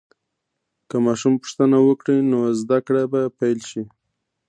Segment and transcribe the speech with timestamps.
[0.89, 3.83] که ماشوم پوښتنه وکړي، نو زده کړه به پیل شي.